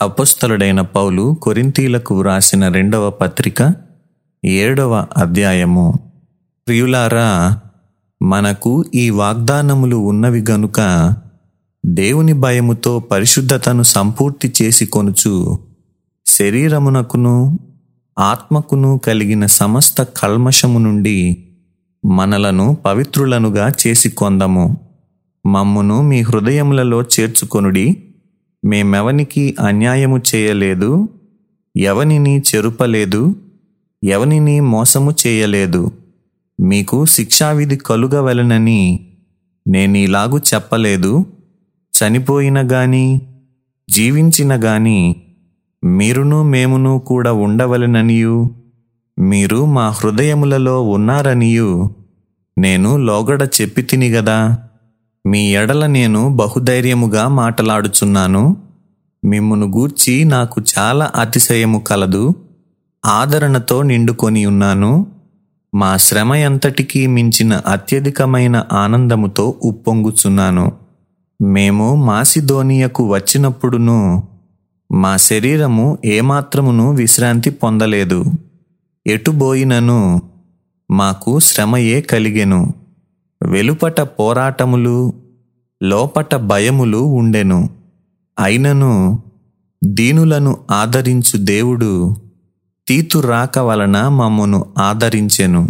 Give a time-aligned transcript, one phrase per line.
[0.00, 3.74] అపుస్తలుడైన పౌలు కొరింతీలకు వ్రాసిన రెండవ పత్రిక
[4.44, 5.98] ఏడవ అధ్యాయము.
[6.66, 7.60] ప్రియులారా
[8.22, 10.80] మనకు ఈ వాగ్దానములు ఉన్నవి గనుక
[11.86, 15.58] దేవుని భయముతో పరిశుద్ధతను సంపూర్తి చేసి కొనుచు
[16.26, 17.58] శరీరమునకును
[18.18, 21.46] ఆత్మకును కలిగిన సమస్త కల్మషము నుండి
[22.04, 24.76] మనలను పవిత్రులనుగా చేసి కొందము.
[25.46, 28.02] మమ్మును మీ హృదయములలో చేర్చుకొనుడి
[28.66, 31.08] మేమెవనికి అన్యాయము చేయలేదు?
[31.76, 33.36] ఎవనిని చెరుపలేదు?
[34.04, 35.90] ఎవనిని మోసము చేయలేదు?
[36.60, 39.08] మీకు శిక్షావిధి నేను
[39.68, 41.26] నేనీలాగు చెప్పలేదు.
[41.94, 43.20] చనిపోయిన గాని
[43.90, 45.16] జీవించిన గాని
[45.84, 48.50] మీరును మేమును కూడా ఉండవలననియు?
[49.18, 51.90] మీరు మా హృదయములలో ఉన్నారనియు?
[52.58, 54.65] నేను లోగడ చెప్పి తిని గదా?
[55.26, 58.56] మీ ఎడల నేను బహుధైర్యముగా మాటలాడుచున్నాను.
[59.24, 62.34] మిమ్మును గూర్చి నాకు చాలా అతిశయము కలదు.
[63.06, 65.06] ఆదరణతో నిండుకొని ఉన్నాను.
[65.74, 70.72] మా శ్రమ ఎంతటికీ మించిన అత్యధికమైన ఆనందముతో ఉప్పొంగుచున్నాను.
[71.42, 74.28] మేము మాసిధోనియకు వచ్చినప్పుడును
[74.92, 78.24] మా శరీరము ఏమాత్రమును విశ్రాంతి పొందలేదు.
[79.06, 80.22] ఎటుబోయినను
[80.90, 82.85] మాకు శ్రమయే కలిగెను.
[83.46, 85.14] వెలుపట పోరాటములు
[85.82, 87.70] లోపట భయములు ఉండెను.
[88.38, 89.22] అయినను
[89.84, 92.16] దీనులను ఆదరించు దేవుడు
[92.88, 95.68] తీతు రాక వలన మమ్మను ఆదరించెను.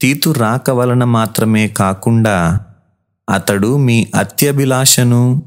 [0.00, 2.60] తీతు రాక వలన మాత్రమే కాకుండా
[3.30, 5.42] అతడు మీ అత్యభిలాషను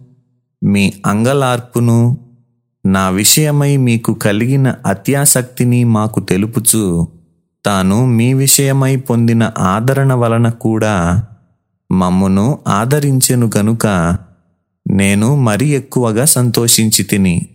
[0.63, 2.17] మీ అంగలార్పును
[2.85, 7.07] నా విషయమై మీకు కలిగిన అత్యాసక్తిని మాకు తెలుపుచు
[7.65, 11.23] తాను మీ విషయమై పొందిన ఆదరణ వలన కూడా
[11.91, 13.87] మమ్మును ఆదరించెను గనుక
[14.91, 17.45] నేను మరి ఎక్కువగా సంతోషించి తిని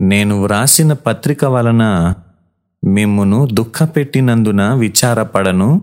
[0.00, 2.14] నేను వ్రాసిన పత్రిక వలన
[2.84, 5.82] మిమ్మును దుఃఖపెట్టినందున విచారపడను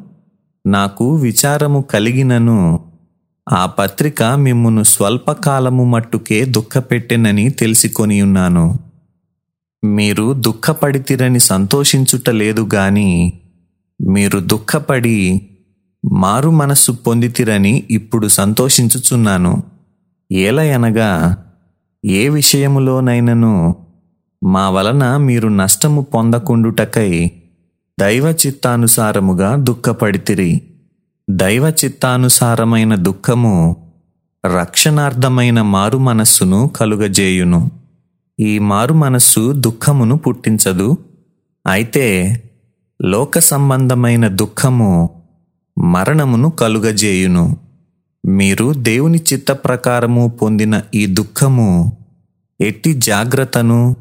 [0.67, 2.85] నాకు విచారము కలిగినను.
[3.51, 8.79] ఆ పత్రిక మిమ్మును స్వల్పకాలము మట్టుకే దుఃఖపెట్టెనని తెలుసుకొనియున్నాను ఉన్నాను.
[9.83, 13.33] మీరు దుఃఖపడితిరని సంతోషించుట లేదు గాని
[14.09, 15.47] మీరు దుఃఖపడి
[16.05, 19.63] మారు మనస్సు పొందితిరని ఇప్పుడు సంతోషించుచున్నాను.
[20.31, 21.37] ఏలయనగా
[22.05, 23.75] ఏ విషయములోనైనను
[24.43, 27.31] మా వలన మీరు నష్టము పొందకుండుటకై
[27.99, 30.61] దైవ చిత్తానుసారముగా దుఃఖపడితిరి.
[31.29, 33.75] దైవ చిత్తానుసారమైన దుఃఖము
[34.45, 37.71] రక్షణార్థమైన మారు మనస్సును కలుగజేయును.
[38.39, 40.97] ఈ మారు మనస్సు దుఃఖమును పుట్టించదు.
[41.67, 42.43] అయితే
[43.01, 45.20] లోక సంబంధమైన దుఃఖము
[45.77, 47.57] మరణమును కలుగజేయును.
[48.25, 51.97] మీరు దేవుని చిత్త ప్రకారము పొందిన ఈ దుఃఖము
[52.61, 53.95] ఎట్టి జాగ్రత్తను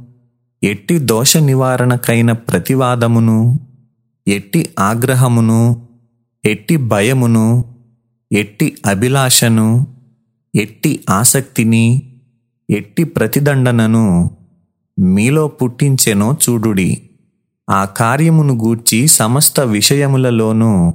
[0.62, 3.60] ఎట్టి దోష నివారణకైన ప్రతివాదమును
[4.28, 5.88] ఎట్టి ఆగ్రహమును
[6.44, 7.64] ఎట్టి భయమును
[8.32, 9.86] ఎట్టి అభిలాషను
[10.54, 12.02] ఎట్టి ఆసక్తిని
[12.70, 14.30] ఎట్టి ప్రతిదండనను
[14.98, 17.02] మీలో పుట్టించెనో చూడుడి.
[17.70, 20.94] ఆ కార్యమును గూర్చి సమస్త విషయములలోనూ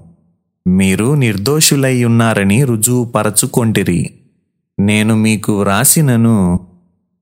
[0.68, 4.10] మీరు నిర్దోషులై ఉన్నారని రుజువుపరచుకొంటిరి.
[4.80, 6.68] నేను మీకు వ్రాసినను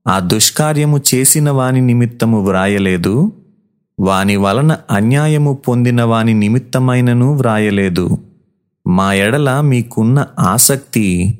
[0.08, 3.32] ఆ దుష్కార్యము చేసిన వాని నిమిత్తము వ్రాయలేదు
[4.00, 8.18] వాని వలన అన్యాయము పొందిన వాని నిమిత్తమైనను వ్రాయలేదు.
[8.88, 11.38] మా ఎడల మీకున్న ఆసక్తి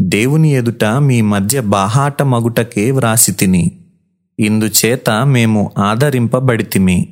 [0.00, 3.72] దేవుని ఎదుట మీ మధ్య బాహాట మగుటకే వ్రాసి తిని
[4.38, 7.08] ఇందుచేత మేము ఆదరింపబడితిమి.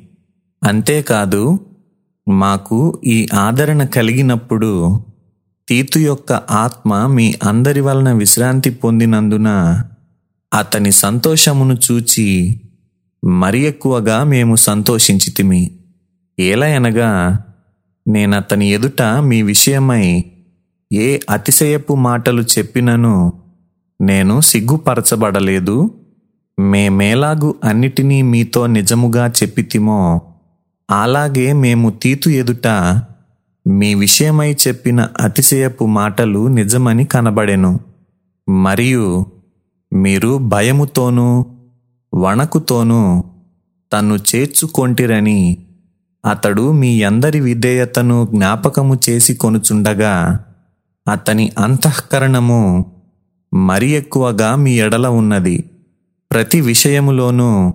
[0.63, 1.59] అంతేకాదు
[2.29, 5.01] మాకు ఈ ఆదరణ కలిగినప్పుడు
[5.69, 9.49] తీతు యొక్క ఆత్మ మీ అందరి వలన విశ్రాంతి పొందినందున
[10.53, 12.61] అతని సంతోషమును చూచి
[13.25, 15.71] మరి ఎక్కువగా మేము సంతోషించితిమి.
[16.39, 17.39] ఎలా అనగా
[18.07, 20.23] నేనతని ఎదుట మీ విషయమై
[20.93, 23.33] ఏ అతిశయపు మాటలు చెప్పినను
[24.01, 25.91] నేను సిగ్గుపరచబడలేదు.
[26.59, 30.21] మేమేలాగు అన్నిటినీ మీతో నిజముగా చెప్పితిమో
[30.91, 32.67] అలాగే మేము తీతు ఎదుట
[33.67, 37.79] మీ విషయమై చెప్పిన అతిశయపు మాటలు నిజమని కనబడెను.
[38.49, 39.25] మరియు
[39.93, 41.45] మీరు భయముతోనూ
[42.15, 43.23] వణకుతోనూ
[43.93, 45.57] తను చేర్చుకొంటిరని
[46.29, 50.45] అతడు మీ అందరి విధేయతను జ్ఞాపకము చేసి కొనుచుండగా
[51.11, 52.85] అతని అంతఃకరణము
[53.53, 55.63] మరి ఎక్కువగా మీ ఎడల ఉన్నది.
[56.31, 57.73] ప్రతి విషయములోనూ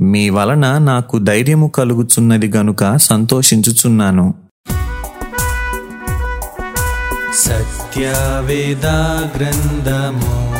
[0.00, 4.34] మీ వలన నాకు ధైర్యము కలుగుచున్నది గనుక సంతోషించుచున్నాను.
[7.34, 8.86] సత్యవేద
[9.36, 10.54] గ్రంథము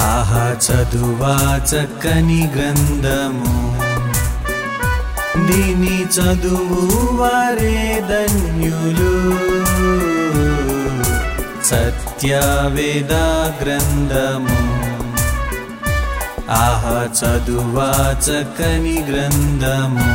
[0.00, 3.80] ఆహా చదువా చక్కని గ్రంథము.
[5.46, 9.36] దీని చదువు వారే ధన్యులు.
[11.64, 13.12] సత్యవేద
[13.62, 14.69] గ్రంథము
[16.57, 17.89] ఆహా చదువా
[18.25, 20.09] చక్కని గ్రంథము